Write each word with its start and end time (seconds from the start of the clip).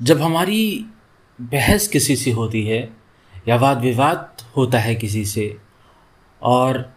जब 0.00 0.20
हमारी 0.20 0.86
बहस 1.40 1.88
किसी 1.88 2.16
से 2.16 2.30
होती 2.30 2.66
है 2.66 2.92
या 3.48 3.56
वाद 3.56 3.80
विवाद 3.80 4.42
होता 4.56 4.78
है 4.78 4.94
किसी 4.94 5.24
से, 5.24 5.58
और 6.42 6.92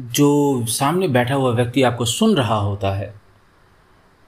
जो 0.00 0.66
सामने 0.66 1.08
बैठा 1.08 1.34
हुआ 1.34 1.52
व्यक्ति 1.52 1.82
आपको 1.82 2.04
सुन 2.04 2.36
रहा 2.36 2.54
होता 2.54 2.94
है, 2.94 3.14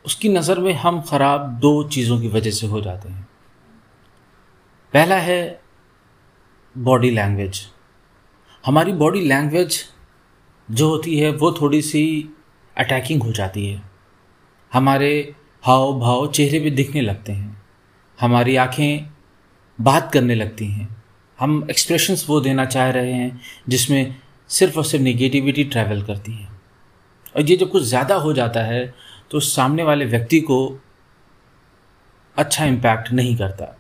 उसकी 0.05 0.29
नज़र 0.29 0.59
में 0.59 0.73
हम 0.73 1.01
ख़राब 1.01 1.59
दो 1.61 1.83
चीज़ों 1.85 2.21
की 2.21 2.29
वजह 2.29 2.51
से 2.51 2.67
हो 2.67 2.81
जाते 2.81 3.09
हैं। 3.09 3.29
पहला 4.93 5.17
है 5.17 5.61
बॉडी 6.79 7.11
लैंग्वेज। 7.11 7.61
हमारी 8.67 8.93
बॉडी 8.93 9.21
लैंग्वेज 9.21 9.85
जो 10.71 10.89
होती 10.89 11.19
है, 11.19 11.31
वो 11.33 11.53
थोड़ी 11.53 11.83
सी 11.83 12.35
अटैकिंग 12.79 13.23
हो 13.23 13.33
जाती 13.33 13.67
है। 13.67 13.96
हमारे 14.77 15.35
हाव 15.65 15.99
भाव 16.01 16.27
चेहरे 16.27 16.59
पे 16.61 16.71
दिखने 16.71 17.01
लगते 17.01 17.33
हैं। 17.33 17.63
हमारी 18.21 18.57
आँखें 18.57 19.07
बात 19.79 20.13
करने 20.13 20.35
लगती 20.35 20.67
हैं। 20.67 20.89
हम 21.39 21.67
एक्सप्रेशंस 21.71 22.27
वो 22.29 22.41
देना 22.41 22.65
चाह 22.65 22.91
रहे 22.91 23.13
हैं, 23.13 23.41
जिसमें 23.69 24.17
सिर्फ़ 24.49 24.77
और 24.77 24.85
सिर्फ़ 24.85 25.05
नेगेटिविटी 25.05 25.65
ट्रैवल 25.65 26.03
करती 26.03 26.33
है। 26.33 26.49
और 27.37 27.43
ये 27.43 27.57
जब 27.57 27.71
कुछ 27.71 27.83
ज़्यादा 27.83 28.15
हो 28.15 28.33
जाता 28.33 28.61
है 28.61 28.95
तो 29.31 29.41
सामने 29.41 29.83
वाले 29.83 30.05
व्यक्ति 30.05 30.41
को 30.41 30.59
अच्छा 32.37 32.65
इम्पैक्ट 32.65 33.13
नहीं 33.13 33.37
करता। 33.37 33.77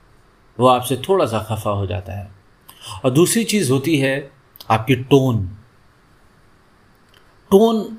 वो 0.58 0.66
आपसे 0.66 0.96
थोड़ा 0.96 1.26
सा 1.26 1.38
खफा 1.38 1.70
हो 1.70 1.86
जाता 1.86 2.12
है। 2.12 2.30
और 3.04 3.10
दूसरी 3.10 3.44
चीज़ 3.44 3.72
होती 3.72 3.98
है 3.98 4.30
आपकी 4.70 4.96
टोन 4.96 5.46
टोन 7.50 7.98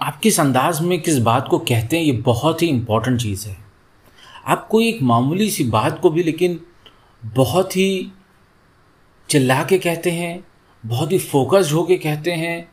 आप 0.00 0.18
किस 0.22 0.38
अंदाज 0.40 0.80
में 0.80 1.00
किस 1.00 1.18
बात 1.18 1.46
को 1.48 1.58
कहते 1.58 1.96
हैं, 1.96 2.04
ये 2.04 2.12
बहुत 2.12 2.62
ही 2.62 2.66
इंपॉर्टेंट 2.68 3.20
चीज़ 3.20 3.46
है। 3.48 3.56
आप 4.46 4.66
कोई 4.68 4.88
एक 4.88 5.02
मामूली 5.02 5.50
सी 5.50 5.64
बात 5.64 5.98
को 6.00 6.10
भी 6.10 6.22
लेकिन 6.22 6.58
बहुत 7.22 7.76
ही 7.76 8.12
चिल्ला 9.28 9.62
के 9.64 9.78
कहते 9.78 10.10
हैं, 10.10 10.44
बहुत 10.84 11.12
ही 11.12 11.18
फोकस्ड 11.18 11.72
होके 11.72 11.96
कहते 11.96 12.32
हैं, 12.32 12.68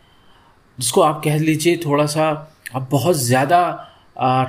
जिसको 0.78 1.02
आप 1.02 1.22
कह 1.24 1.38
लीजिए 1.38 1.78
थोड़ा 1.86 2.06
सा 2.06 2.28
आप 2.76 2.88
बहुत 2.92 3.16
ज़्यादा 3.16 3.88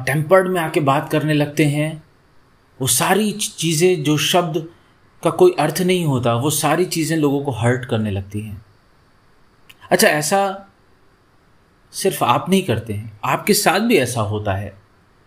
टेम्पर्ड 0.07 0.49
में 0.49 0.61
आके 0.61 0.81
बात 0.83 1.09
करने 1.11 1.35
लगते 1.35 1.65
हैं, 1.67 2.03
वो 2.81 2.87
सारी 2.89 3.31
चीज़ें 3.33 4.03
जो 4.03 4.17
शब्द 4.19 4.67
का 5.23 5.31
कोई 5.33 5.55
अर्थ 5.59 5.81
नहीं 5.83 6.05
होता, 6.05 6.35
वो 6.35 6.51
सारी 6.51 6.85
चीज़ें 6.87 7.17
लोगों 7.17 7.45
को 7.45 7.53
हर्ट 7.53 7.85
करने 7.85 8.11
लगती 8.11 8.41
हैं। 8.41 8.61
अच्छा 9.91 10.09
ऐसा 10.09 10.69
सिर्फ़ 11.93 12.25
आप 12.25 12.49
नहीं 12.51 12.63
करते 12.63 12.93
हैं। 12.93 13.21
आपके 13.25 13.55
साथ 13.55 13.81
भी 13.81 13.99
ऐसा 13.99 14.21
होता 14.21 14.53
है। 14.53 14.73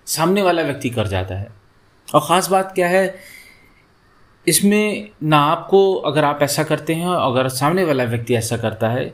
सामने 0.08 0.42
वाला 0.42 0.62
व्यक्ति 0.62 0.90
कर 0.90 1.08
जाता 1.08 1.36
है। 1.36 1.48
और 2.08 2.22
ख़ास 2.22 2.50
बात 2.50 2.72
क्या 2.76 2.88
है, 2.88 3.16
इसमें 4.48 5.10
ना 5.24 5.38
आपको 5.38 5.94
अगर 5.96 6.24
आप 6.24 6.40
ऐसा 6.42 6.64
करते 6.64 6.94
हैं 6.94 7.08
अगर 7.08 7.48
सामने 7.50 7.84
वाला 7.84 8.04
व्यक्ति 8.04 8.36
ऐसा 8.36 8.58
करता 8.58 8.90
है, 8.90 9.14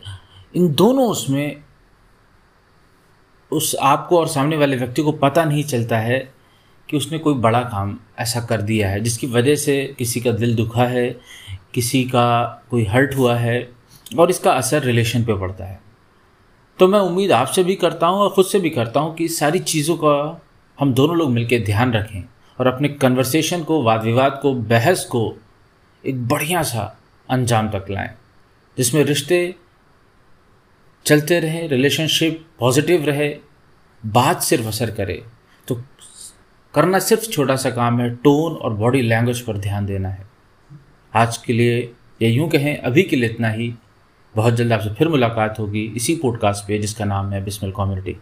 इन 0.55 0.73
दोनों 0.73 1.09
उसमें 1.09 1.61
उस 3.51 3.75
आपको 3.81 4.19
और 4.19 4.27
सामने 4.27 4.57
वाले 4.57 4.77
व्यक्ति 4.77 5.01
को 5.01 5.11
पता 5.11 5.45
नहीं 5.45 5.63
चलता 5.63 5.97
है 5.97 6.19
कि 6.89 6.97
उसने 6.97 7.17
कोई 7.17 7.33
बड़ा 7.33 7.61
काम 7.61 7.97
ऐसा 8.19 8.41
कर 8.41 8.61
दिया 8.61 8.89
है, 8.89 8.99
जिसकी 8.99 9.27
वजह 9.27 9.55
से 9.55 9.95
किसी 9.97 10.21
का 10.21 10.31
दिल 10.31 10.55
दुखा 10.55 10.83
है, 10.83 11.09
किसी 11.73 12.03
का 12.03 12.43
कोई 12.69 12.85
हर्ट 12.85 13.15
हुआ 13.15 13.35
है 13.35 13.69
और 14.19 14.29
इसका 14.29 14.51
असर 14.51 14.83
रिलेशन 14.83 15.23
पे 15.23 15.39
पड़ता 15.39 15.65
है। 15.65 15.90
तो 16.81 16.87
मैं 16.87 16.99
उम्मीद 16.99 17.31
आपसे 17.31 17.63
भी 17.63 17.73
करता 17.75 18.07
हूँ 18.07 18.19
और 18.19 18.29
ख़ुद 18.29 18.45
से 18.45 18.59
भी 18.59 18.69
करता 18.69 18.99
हूँ 18.99 19.13
कि 19.15 19.27
सारी 19.29 19.59
चीज़ों 19.61 19.95
का 19.95 20.13
हम 20.77 20.93
दोनों 20.93 21.17
लोग 21.17 21.29
मिलकर 21.29 21.59
ध्यान 21.65 21.91
रखें 21.93 22.23
और 22.59 22.67
अपने 22.67 22.89
कन्वर्सेशन 22.89 23.63
को 23.63 23.81
वाद 23.83 24.03
विवाद 24.03 24.39
को, 24.41 24.53
बहस 24.53 25.03
को 25.05 25.21
एक 26.03 26.27
बढ़िया 26.27 26.63
सा 26.63 26.85
अंजाम 27.29 27.69
तक 27.69 27.85
लाएँ, 27.89 28.09
जिसमें 28.77 29.03
रिश्ते 29.03 29.55
चलते 31.05 31.39
रहें 31.39 31.67
रिलेशनशिप 31.69 32.43
पॉजिटिव 32.59 33.05
रहे, 33.05 33.29
बात 34.03 34.41
सिर्फ़ 34.41 34.67
असर 34.67 34.91
करे। 34.91 35.21
तो 35.67 35.81
करना 36.73 36.99
सिर्फ़ 37.01 37.29
छोटा 37.29 37.55
सा 37.55 37.71
काम 37.71 38.01
है 38.01 38.09
टोन 38.15 38.55
और 38.55 38.73
बॉडी 38.73 39.01
लैंग्वेज 39.01 39.41
पर 39.41 39.57
ध्यान 39.59 39.85
देना 39.85 40.09
है। 40.09 40.27
आज 41.13 41.37
के 41.37 41.53
लिए 41.53 41.79
या 42.21 42.29
यूँ 42.29 42.49
कहें, 42.49 42.77
अभी 42.77 43.03
के 43.03 43.15
लिए 43.15 43.29
इतना 43.29 43.49
ही। 43.49 43.73
बहुत 44.35 44.53
जल्द 44.53 44.73
आपसे 44.73 44.89
फिर 44.89 45.07
मुलाकात 45.07 45.59
होगी 45.59 45.93
इसी 45.95 46.15
पॉडकास्ट 46.15 46.67
पे 46.67 46.77
जिसका 46.77 47.05
नाम 47.05 47.31
है 47.31 47.43
बिस्मिल 47.43 47.71
कम्युनिटी। 47.71 48.21